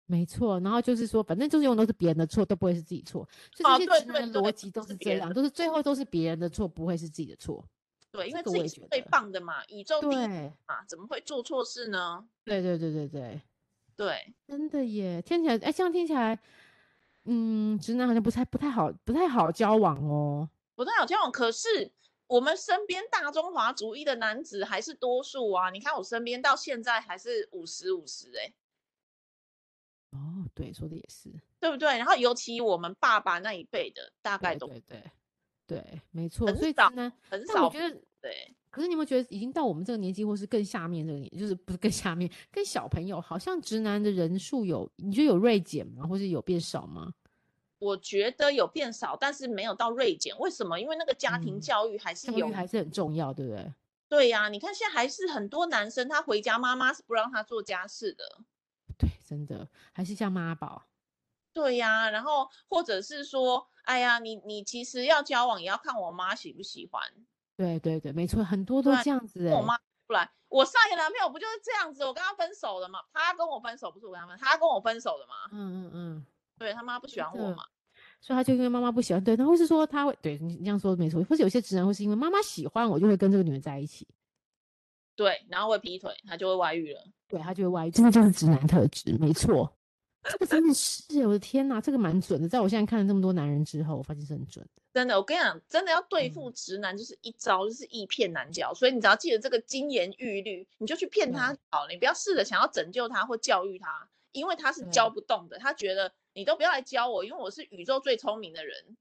[0.06, 3.28] 没错，然后就是说，反正就是用都是别人的错，都不会是自己错。
[3.52, 7.64] 这些直男逻辑都是这样，都是最后都是别人的错，不会是自己的错。
[8.12, 10.26] 对，因为自己是最棒的嘛，宇宙第一
[10.64, 12.24] 嘛，怎么会做错事呢？
[12.44, 13.40] 对对对对对。
[13.96, 16.38] 对，真的耶，听起来，哎，这样听起来，
[17.24, 21.30] 嗯，直男好像不太不太好，不太好交往哦，不太好交往。
[21.30, 21.92] 可是
[22.26, 28.52] 我们身边大中华主义的男子还是多数啊，你看我身边到现在还是五十五十哎。
[30.10, 31.88] 哦，对，说的也是，对不对？
[31.96, 35.02] 然后尤其我们爸爸那一辈的，大概都对对
[35.66, 38.54] 对，对，没错，很少，所以直男很少，我觉得对。
[38.72, 46.06] 可是你有没有觉得，已经到我们这个年纪，或是更下面这个年，就是不是更下面，跟小朋友，好像直男的人数有，你觉得有锐减吗？
[46.06, 47.12] 或是有变少吗？
[47.78, 50.36] 我觉得有变少，但是没有到锐减。
[50.38, 50.80] 为什么？
[50.80, 53.72] 因为那个家庭教育还是有，嗯、还是很重要，对不对？
[54.08, 58.24] 对呀、啊，你看现在还是很多男生，他回家妈妈是不让他做家事的。
[58.96, 60.84] 对，真的还是像妈宝。
[61.52, 67.02] 对呀、啊，然后或者是说，哎呀，你你其实要交往也要看我妈喜不喜欢。
[67.56, 69.54] 对对对，没错，很多都这样子、欸。
[69.54, 72.04] 我妈不来，我上一个男朋友不就是这样子？
[72.04, 75.34] 我跟他分手了嘛，他跟我分手，不是我跟他分，他跟我分手的嘛。
[75.52, 76.26] 嗯嗯嗯，
[76.58, 77.64] 对他妈不喜欢我嘛，
[78.20, 84.06] 所以他就因为妈妈不喜欢，对，他会是说他会对你这样说没错，或是有些直男会是因为妈妈喜欢我，就会跟这个女人在一起。
[85.14, 87.04] 对，然后会劈腿，他就会外遇了。
[87.28, 89.70] 对，他就会外遇，真的就是直男特质，没错。
[90.24, 92.48] 这个真的是，我的天哪，这个蛮准的。
[92.48, 94.82] 在我现在看了这么多男人之后，我发现是很准的。
[94.92, 98.72] 真的，我跟你讲，真的要对付直男，就是一招，就是易骗难教。
[98.72, 101.90] 所以你只要记得这个金言玉律，你就去骗他好了。
[101.90, 105.58] 你不要试着想要拯救他或教育他，因为他是教不动的。
[105.58, 108.96] 他觉得你都不要来教我，因为我是宇宙最聪明的人。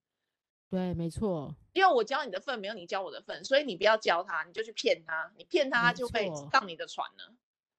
[0.69, 1.53] 对，没错。
[1.73, 5.31] 因为我教你的份没有你教我的份，所以你不要教他，你就去骗他。
[5.37, 7.33] 你骗他，他就会上你的船了。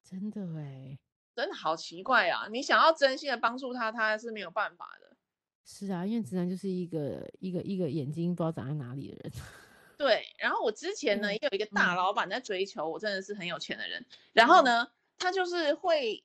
[0.04, 0.98] 真的哎。
[1.34, 2.46] 真的好奇怪啊！
[2.50, 5.16] 你想要真心的帮助他，他是没有办法的。
[5.64, 9.32] 是啊，因为直男就是一个一个一个眼睛不知道长在哪里的人。
[9.96, 14.04] 对，然后我之前呢、嗯、也有一个大老板在追求我，真的是很有钱的人。
[14.32, 16.24] 然后呢，他就是会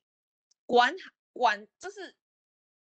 [0.65, 0.95] 管
[1.31, 2.15] 管，就是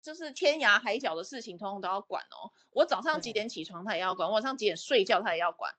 [0.03, 2.53] 就是天涯海角的事情，通通都要管哦。
[2.71, 5.75] 我早上几点起床，他也要管；我晚上几点睡觉，他也要管。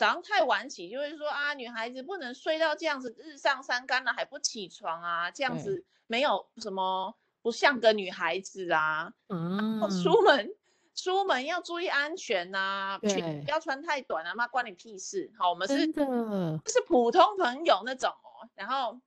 [0.00, 9.12] 早上太晚起，就会说啊，女孩子不能睡到这样子，日上三竿了还不起床啊，这样子没有什么不像个女孩子啊。
[9.28, 10.54] 嗯，出门
[10.94, 15.30] 出门要注意安全呐、啊，裙不要穿太短啊，妈关你屁事。
[15.38, 18.48] 好，我们是就是普通朋友那种哦。
[18.54, 18.98] 然后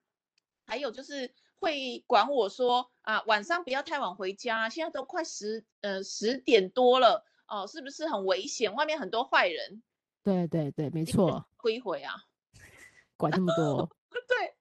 [0.68, 8.76] 还有就是会管我说啊，晚上不要太晚回家，现在都快十呃十点多了哦，是不是很危险？
[8.76, 9.82] 外面很多坏人。
[10.24, 12.16] 对对对，没错，回回啊，
[13.18, 13.90] 管那么多，
[14.28, 14.56] 对，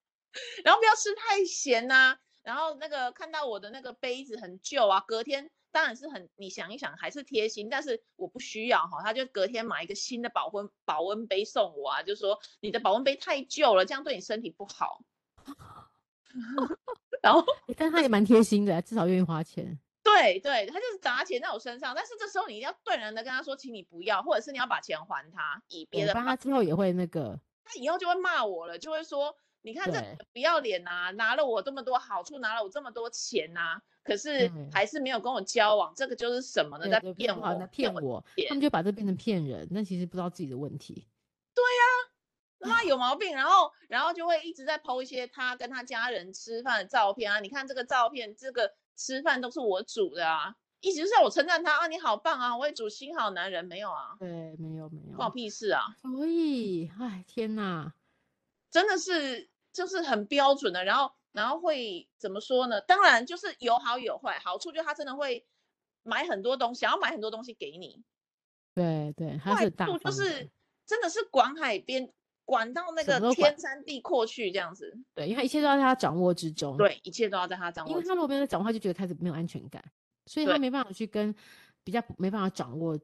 [0.64, 15.04] 然后不要吃太咸呐、啊，然后那个看到我的那个杯子很旧啊，隔天当然是很，你想一想还是贴心，但是我不需要哈，他就隔天买一个新的保温保温杯送我啊，就说你的保温杯太旧了，这样对你身体不好，
[17.22, 17.44] 然后，
[17.76, 19.78] 但他也蛮贴心的，至少愿意花钱。
[20.02, 26.12] 对对，他就是砸钱在我身上，但是这时候你一定要断然的跟他说，请你不要，或者是你要把钱还他，以别的。
[26.12, 36.88] 他之后也会那个，他以后就会骂我了，就会说，你看这不要脸啊，拿了我这么多好处，拿了我这么多钱啊，可是还是没有跟我交往，这个就是什么呢？
[36.88, 38.24] 在骗我，在骗我。
[38.48, 41.06] 他们就把这变成骗人，那其实不知道自己的问题。
[41.54, 48.74] 对呀、啊，他有毛病，然后然后就会一直在 po 一些他跟他家人吃饭的照片啊，你看这个照片，这个。
[48.96, 54.16] 吃饭都是我煮的啊，一直就是要我称赞他啊，你好棒啊，我也煮新好男人没有啊？
[54.18, 55.96] 对，没有没有，关我屁事啊！
[56.00, 57.94] 所以，哎，天哪，
[58.70, 62.80] 真的是就是很标准的，然后然后会怎么说呢？
[62.80, 65.46] 当然就是有好有坏，好处就是他真的会
[66.02, 68.02] 买很多东西，想要买很多东西给你。
[68.74, 70.50] 对对，坏处就是
[70.86, 72.12] 真的是广海边。
[72.44, 77.90] 管到那个天山地阔去这样子，对，因为一切都要在他掌握之中，对，一切都要在他掌握。
[77.90, 79.82] 因为他如果没有掌握，他就觉得开始没有安全感，
[80.26, 81.34] 所以他没办法去跟
[81.84, 82.98] 比较没办法掌握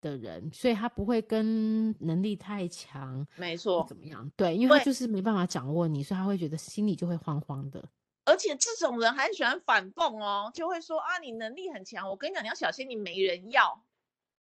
[0.00, 4.30] 的人，所以他不会跟能力太强，没错，怎么样？
[4.36, 7.82] 对，因为他就是没办法掌握你，所以他会觉得心里就会慌慌的。
[8.24, 13.84] 而且这种人还喜欢反讽哦，就会说啊，你能力很强，我跟你讲，你要小心，你没人要。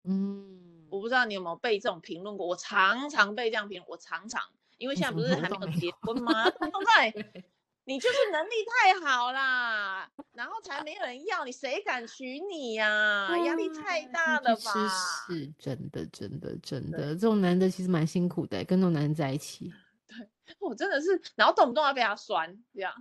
[0.05, 0.80] 嗯。
[0.91, 4.43] 我不知道你有没有被这种评论过，我常常被这样评论，我常常，
[4.79, 6.51] 因为现在不是还没有结婚吗？
[6.51, 7.45] 对不对？
[7.85, 13.39] 你就是能力太好啦，然后才没有人要你，谁敢娶你呀、啊？
[13.39, 14.89] 压力太大了吧？
[15.27, 19.73] 是真的，真的，真的，这种男的其实蛮辛苦的，跟这种男人在一起。
[20.07, 22.93] 对，我真的是，然后动不动要被他酸，这样。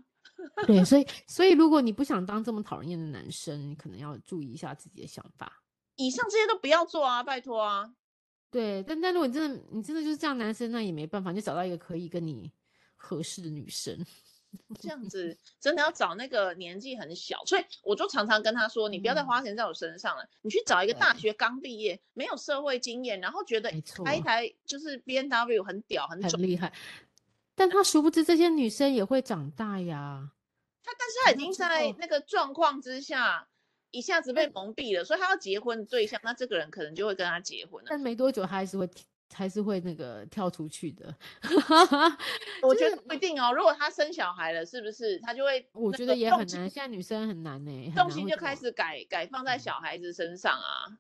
[0.65, 5.58] 对，所以，所以如果你不想当这么讨人厌的男生，你可能要注意一下自己的想法。
[5.99, 7.93] 以上这些都不要做啊，拜托啊。
[8.49, 12.51] 对，但但如果你真的，你真的就是这样男生，那也没办法，就找到一个可以跟你
[12.95, 14.03] 合适的女生。
[14.81, 23.69] 这样子真的要找那个年纪很小，所以我就常常跟他说，你不要再花钱在我身上了，嗯、你去找一个大学刚毕业、没有社会经验，然后觉得
[24.03, 26.73] 开一台就是 B N W 很屌很很厉害，
[27.53, 30.31] 但他殊不知这些女生也会长大呀。
[30.83, 33.47] 他但是他已经在那个状况之下
[33.91, 37.87] 一下子被蒙蔽了，所以他要结婚对象，那这个人可能就会跟他结婚了。
[37.89, 38.89] 但没多久他还是会。
[39.31, 41.15] 还是会那个跳出去的，
[42.63, 43.53] 我觉得不一定哦。
[43.53, 45.63] 如果他生小孩了，是不是他就会？
[45.71, 46.67] 我觉得也很难。
[46.67, 50.97] 现在女生很难呢，重心就开始改改放在小孩子身上啊。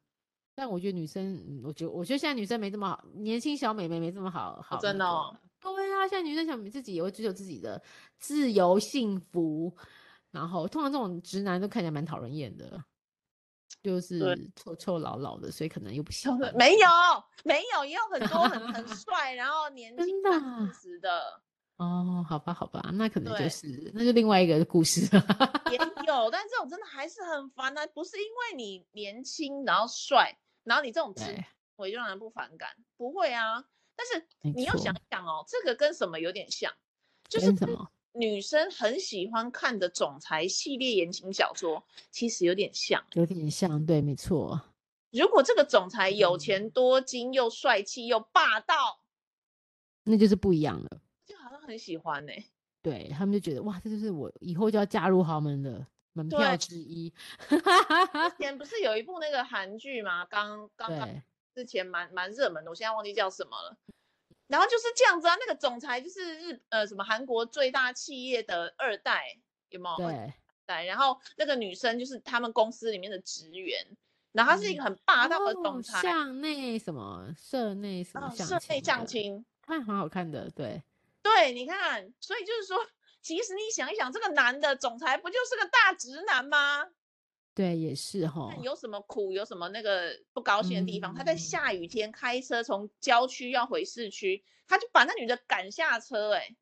[0.53, 4.77] 但我觉得女生，我觉得我觉得现在女生没这么好，年轻小美眉没这么好好。
[4.77, 5.35] 真的哦。
[5.59, 7.81] 对啊，现在女生想自己也会追求自己的
[8.19, 9.75] 自由幸福，
[10.31, 12.83] 然后通常这种直男都看起来蛮讨人厌的。
[13.83, 16.35] 就是臭臭老老的，所以可能又不行。
[16.57, 16.87] 没有，
[17.45, 21.41] 没有，也有很多很很 帅，然后年轻三四十的。
[21.77, 25.01] 哦，好吧，好吧，那可能就是，那就另外一个故事。
[25.71, 27.87] 也 有，但这种真的还是很烦啊！
[27.87, 31.23] 不是因为你年轻然后帅，然后你这种直
[31.77, 33.63] 我就让人不反感，不会啊。
[33.95, 36.73] 但是你要想想哦，这个跟什么有点像？
[37.29, 37.89] 就是什么？
[38.13, 44.61] 女生很喜欢看的总裁系列言情小说，其实有点像，有点像，对，没错。
[45.11, 48.99] 如果这个总裁有钱多金又帅气又霸道，
[50.03, 51.01] 那就是不一样了。
[51.25, 52.45] 就好像很喜欢呢、欸，
[52.81, 57.11] 对他们就觉得哇，这就是我以后就要嫁入豪门的门票之一。
[57.47, 57.57] 之
[58.39, 60.25] 前不是有一部那个韩剧吗？
[60.25, 61.09] 刚刚刚
[61.55, 63.77] 之前蛮蛮热门的，我现在忘记叫什么了。
[64.49, 69.37] 然后就是这样子啊，那个总裁就是日呃什么韩国最大企业的二代，
[69.69, 70.07] 有没有？
[70.07, 70.33] 对，
[70.65, 70.85] 对。
[70.87, 73.85] 然后那个女生就是他们公司里面的职员，
[74.31, 80.81] 然后她是一个很霸道的总裁，像、嗯、那什么社内什么社内相亲，看很好看的，对，
[81.21, 82.77] 对，你看，所以就是说，
[83.21, 86.87] 其实你想一想，这个男的总裁不就是个大直男吗？
[87.53, 88.53] 对，也是哈。
[88.63, 91.13] 有什么苦，有什么那个不高兴的地方？
[91.13, 96.37] 嗯、他在下雨天开车从郊区要回市区，他就把那女的赶下车、欸。
[96.37, 96.55] 哎，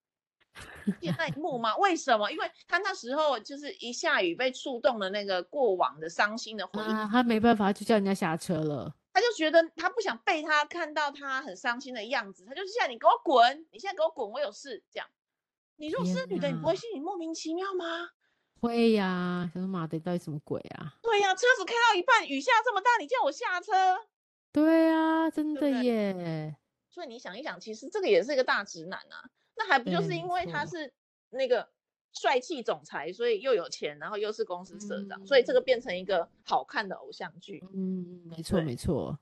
[1.00, 1.78] 见那一幕吗？
[1.78, 2.32] 为什么？
[2.32, 8.95] 因为他那时候就是一下雨被触动了那个过往的伤心的回忆、啊，他没办法就叫人家下车了。
[9.13, 14.84] 他就觉得他不想被他看到他很伤心的样子，他就现在你给我滚，你现在给我滚，我有事。
[14.91, 15.08] 这样，
[15.76, 18.10] 你如果是女的，你不会心里莫名其妙吗？
[18.60, 20.96] 会呀、啊，想说妈的，到底什么鬼啊？
[21.02, 23.72] 对呀、啊，车子开到一半，雨下这么大，你叫我下车？
[24.52, 26.13] 对啊，真的耶。
[26.13, 26.56] 对对，
[26.89, 29.30] 所以你想一想，其实这个也是一个大直男啊。
[29.56, 30.91] 那还不就是因为他是
[31.30, 31.67] 那个
[32.13, 37.63] 帅气总裁，所以又有钱，然后又是公司社长，嗯、所以这个变成一个好看的偶像剧。
[37.74, 39.17] 嗯，没错没错，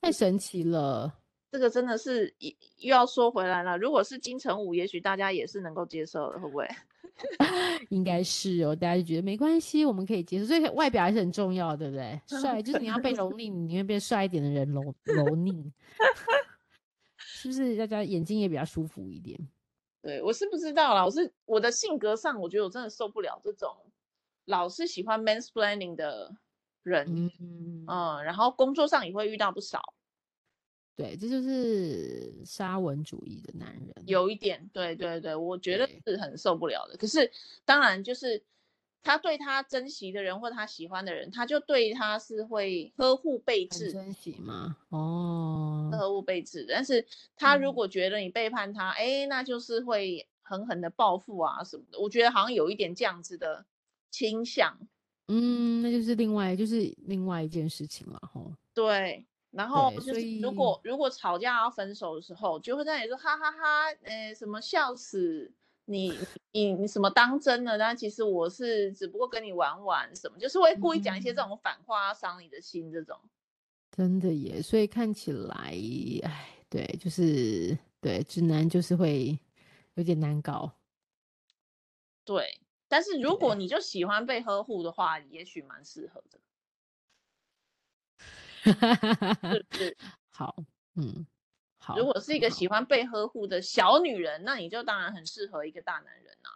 [0.00, 1.12] 太神奇了。
[1.50, 6.68] 这个真的是又要说回来了，如果是金城武，也许大家也是能够接受的，会不会？
[7.90, 12.20] 应该是哦，大家就觉得没关系，我们可以接受，所以外表还是很重要，对不对？
[12.26, 15.70] 帅就是你要被蹂躏，你会被帅一点的人蹂蹂躏，
[17.18, 17.76] 是不是？
[17.76, 19.38] 大家眼睛也比较舒服一点。
[20.02, 23.68] 对，我是不知道啦，我是我的性格上，我觉得我真的受不了这种
[24.46, 26.34] 老是喜欢 mansplaining 的
[26.82, 29.80] 人，嗯，嗯，然后工作上也会遇到不少。
[30.94, 36.96] 对，这就是沙文主义的男人，有一点，对对对，我觉得是很受不了的。
[36.98, 37.30] 可是，
[37.64, 38.42] 当然就是
[39.02, 44.76] 他对他珍惜的人或他喜欢的人，他就对他是会呵护备至，珍惜吗？
[44.90, 46.66] 哦，呵护备至。
[46.68, 47.04] 但是
[47.36, 51.98] 他如果觉得你背叛他，哎、嗯，那就是会狠狠的报复啊什么的。
[51.98, 53.64] 我觉得好像有一点这样子的
[54.10, 54.78] 倾向。
[55.28, 58.52] 嗯，那就是另外就是另外一件事情了，吼。
[58.74, 59.24] 对。
[59.52, 65.52] 然后就是，如果如果吵架要分手的时候，就会在那里说哈哈哈，呃，什么笑死
[65.84, 66.18] 你
[66.52, 67.76] 你你什么当真了？
[67.76, 73.18] 但其实我是只不过跟你玩玩什么，就是会故意讲一些这种反话，伤你的心这种。
[73.90, 75.54] 真的耶，所以看起来，
[76.22, 79.38] 哎，对，就是对，直男就是会
[79.96, 80.72] 有点难搞。
[82.24, 86.38] 对，但是如果你就喜欢被呵护的话，也许蛮适合的。
[88.62, 89.96] 是不是？
[90.30, 90.56] 好，
[90.94, 91.26] 嗯，
[91.78, 91.96] 好。
[91.98, 96.50] 如果是一个喜欢被呵护的小女人，那你就当然很适合一个大男人啊。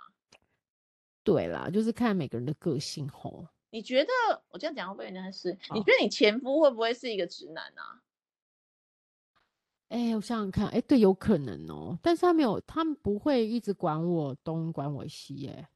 [1.22, 3.46] 对啦，就是看每个人的个性吼。
[3.70, 4.10] 你觉得
[4.48, 5.50] 我这样讲会不会人家是？
[5.74, 8.00] 你觉得你前夫会不会是一个直男啊？
[9.88, 11.98] 哎、欸，我想想看，哎、欸，对，有可能哦。
[12.02, 15.68] 但是他没有，他们不会一直管我东管我西，哎，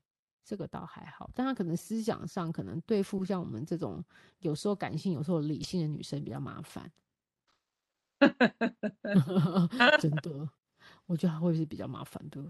[0.50, 1.30] 这个倒还好。
[1.32, 4.04] 但他可能思想上，可能对付像我们这种
[4.40, 6.90] 有时候感性、有时候理性的女生比较麻烦。
[10.00, 10.50] 真的，
[11.06, 12.44] 我觉得他会是比较麻烦的。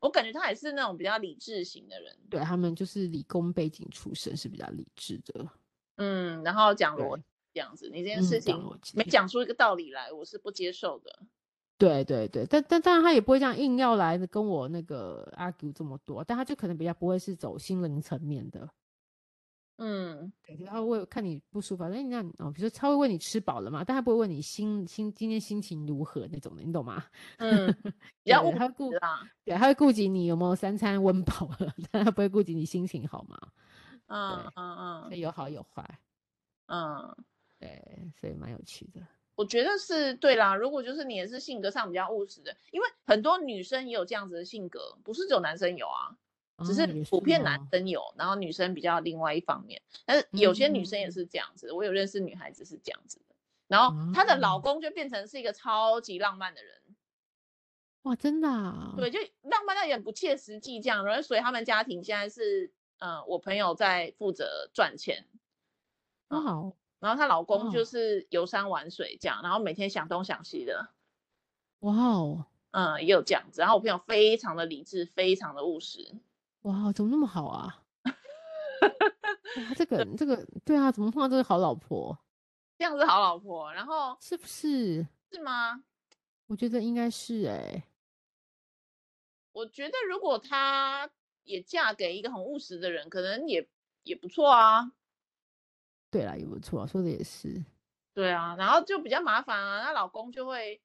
[0.00, 5.48] 我感觉他也是那种比较理智型的人，对，他们就是理工背景出身，是比较理智的。
[5.98, 7.22] 嗯，然后讲逻辑
[7.54, 8.60] 这样子，你这件事情
[8.94, 11.20] 没讲出一个道理来，我是不接受的。
[11.78, 18.68] 对对对，但但当然他也不会这样硬要来跟我那个 argue 这么多，但他就可能比较不会是走心灵层面的。
[19.78, 23.82] 嗯，对，他会看你不舒服，哎，那哦，比如说他会问你吃饱了吗？
[23.84, 27.04] 但他不会问你心心今天心情如何那种的，你懂吗？
[27.38, 27.66] 嗯，
[28.22, 28.92] 然后他会顾
[29.44, 33.36] 对，他会顾及你有没有三餐温饱了， 但他不会顾及你心情好吗？
[34.06, 35.98] 嗯嗯嗯，所以有好有坏，
[36.66, 37.12] 嗯，
[37.58, 39.00] 对，所以蛮有趣的。
[39.34, 46.16] 我觉得是对啦，如果就是你也是性格上比较务实的，因为很多女生也有这样子的性格，不是只有男生有啊。
[46.64, 51.72] 只是普遍男生有，然后女生比较另外一方面，但是有些女生也是这样子。
[51.72, 53.34] 我有认识女孩子是这样子的，
[53.66, 56.80] 然后她的老公就变成是一个超级浪漫的人，
[58.02, 58.94] 哇，真的啊？
[58.96, 61.04] 对，就浪漫到有点不切实际这样。
[61.04, 65.26] 然后所以他们家庭现在是，嗯，我朋友在负责赚钱，
[66.28, 66.72] 好，
[67.04, 70.88] 然后她老公就是游山玩水这样，然后每天想东想西的，
[71.80, 73.60] 哇哦，嗯，也有这样子。
[73.60, 76.14] 然后我朋友非常的理智，非常的务实。
[76.62, 77.82] 哇，怎么那么好啊？
[78.80, 82.18] 哇，这个这个，对啊，怎么碰到这个好老婆？
[82.78, 85.06] 这样子好老婆，然后是不是？
[85.30, 85.84] 是吗？
[86.46, 87.84] 我觉得应该是哎、欸。
[89.52, 91.10] 我觉得如果她
[91.42, 93.68] 也嫁给一个很务实的人，可能也
[94.04, 94.92] 也不错啊。
[96.14, 97.60] 对啦，也不错，说的也是。
[98.14, 100.80] 对啊，然后就比较麻烦啊，那老公就会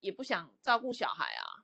[0.00, 1.62] 也不想照顾小孩啊。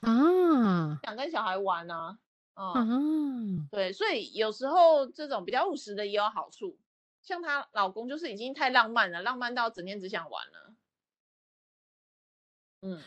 [0.00, 2.18] 啊，想跟小孩玩啊。
[2.56, 6.76] 嗯，对，所以有时候这种比较务实的也有好处，
[7.22, 10.74] 像她老公就是已经太浪漫了，浪漫到整天只想玩了。
[12.80, 13.00] 嗯，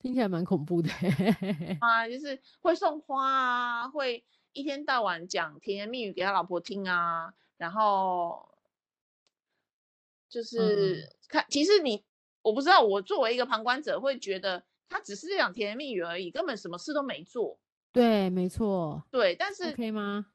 [0.00, 0.90] 听起来蛮恐怖的。
[1.80, 7.32] 啊，就是会送花啊，会一天到晚讲甜言蜜语给他老婆听啊，
[7.62, 8.48] 然后
[10.28, 12.04] 就是看，其实你
[12.42, 17.60] 我不知道，我作为一个旁观者会觉得他只是讲甜言蜜语而已，根本什么事都没做。
[17.92, 19.04] 对，没错。
[19.12, 20.26] 对，但是 OK 吗？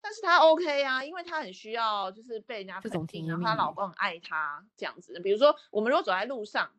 [0.00, 5.20] 但是他 OK 啊，因为他很需要，就是被人家肯定，然后她老公很爱她这样子。
[5.20, 6.72] 比如说，我们如果走在路上，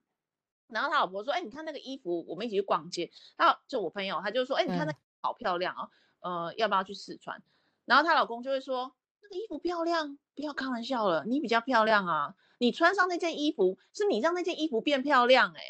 [0.69, 5.89] 然后他老婆说：“哎，你看那个衣服，我们一起去逛街。”然后就我朋友，他就说：“哎，你看那好漂亮哦，
[6.21, 7.39] 呃，要不要去试穿？”
[7.85, 9.02] 然后她老公就会说：“那
[9.33, 15.61] 个衣服漂亮，不要开玩笑了，你比较漂亮啊，你穿上那件衣服，是你让那件衣服变漂亮。”哎，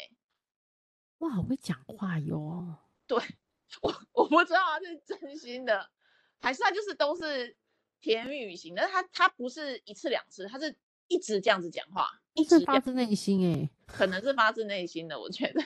[1.18, 2.76] 哇，好会讲话哟。
[3.06, 3.18] 对。
[3.82, 5.90] 我我不知道他是真心的，
[6.40, 7.56] 还是他就是都是
[8.00, 15.60] 甜言蜜语型，但是他他不是一次两次，他是一直这样子讲话，一直发自内心哎，可能是发自内心的，我觉得。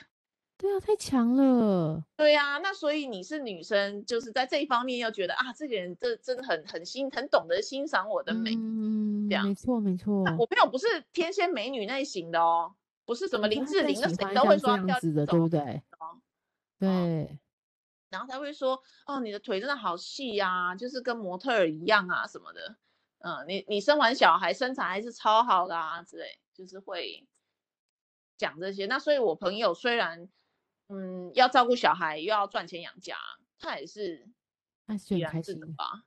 [0.61, 2.03] 对啊，太强了。
[2.17, 9.47] 对啊，那所以你是女生，就是在这一方面又觉得啊，这个人这真的很很欣很懂得欣赏我的美，嗯，这样。
[9.47, 10.23] 没错没错。
[10.37, 15.81] 我朋友不是天仙美女类型的哦，不是什么林志玲，那谁都会说这样子的，对不对？
[16.77, 17.39] 对。
[18.09, 22.75] 然后他会说：“哦，你的腿真的好细呀，就是跟模特儿一样啊，什么的。
[23.19, 27.25] 嗯，你你生完小孩身材还是超好的啊，之类，就是会
[28.35, 28.87] 讲这些。
[28.87, 30.27] 那所以，我朋友虽然
[30.89, 33.15] 嗯要照顾小孩，又要赚钱养家，
[33.57, 34.27] 她也是
[34.87, 36.03] 还是很开心的吧？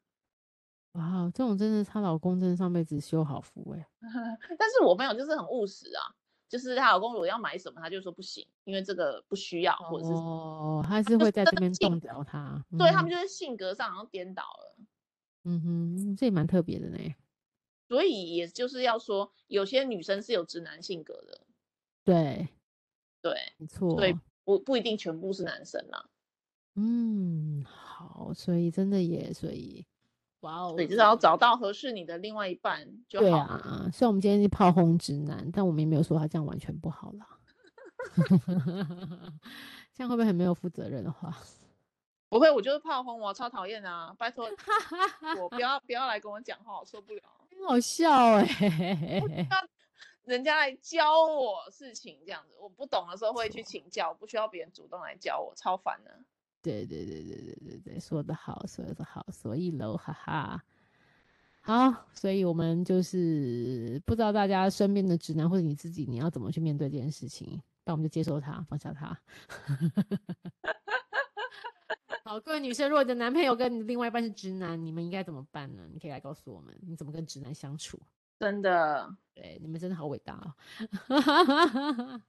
[0.93, 3.89] 哇，这种真的，她老公真的上辈子修好福哎。
[4.59, 6.15] 但是我朋友就是很务实啊。”
[6.53, 12.63] 就是她老公如果要买什么，她就说不行，因为这个不需要，或者是哦，他是会在这边动摇他。
[12.79, 14.77] 对，他们就是性格上然后颠倒了。
[15.45, 16.99] 嗯哼，这也蛮特别的呢。
[17.89, 21.41] 所以也就是要说，有些女生是有直男性格的。
[22.05, 22.49] 对，
[23.23, 23.97] 对，没错。
[24.45, 26.05] 不不一定全部是男生啦。
[26.75, 29.87] 嗯，好，所以真的也所以。
[30.41, 30.75] 哇哦！
[30.77, 33.25] 对，至少要找到合适你的另外一半就好。
[33.25, 37.27] 对啊，虽然我们今天是炮轰直男，但我们也没有说他这样完全不好啦。
[39.95, 41.37] 这样会不会很没有负责任的话？
[42.29, 44.13] 不会，我就是炮轰，我超讨厌啊！
[44.19, 44.49] 拜托，
[45.41, 47.23] 我不要不要来跟我讲话，我受不了。
[47.55, 49.49] 很好笑哎、欸！
[50.25, 56.21] 人家来教我事情这样子，我不懂的时候会去请教，不需要别人主动来教我，超烦的。
[56.63, 60.65] 对对对对对对对，说得好，说得好，所以喽，哈哈。
[61.61, 67.61] 好，所以我们就是不知道大家身边的直男或者你自己，你要怎么去面对这件事情？
[67.85, 69.19] 那我们就接受他，放下他。
[72.25, 75.89] 好，各位女生，如果你的男朋友跟你的另外一半是直男，你们应该怎么办呢？
[75.93, 78.01] 你可以来告诉我们，你怎么跟直男相处？
[78.43, 80.53] 真的，对，你们真的好伟大哦。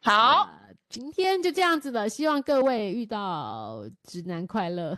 [0.00, 0.48] 好，
[0.88, 2.08] 今天就这样子了。
[2.08, 4.96] 希望各位遇到直男快乐，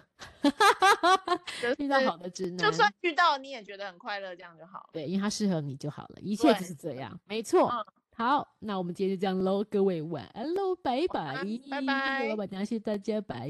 [1.79, 4.91] 遇到好的直男，就算遇到你也觉得很快乐，这样就好。
[4.93, 7.71] 对，因为他适合你就好了，一切就是这样，没错。
[7.71, 7.83] 嗯、
[8.15, 13.49] 好，那我们今天就这样喽，各位晚安喽，拜拜，拜拜，老板娘谢谢大家，拜。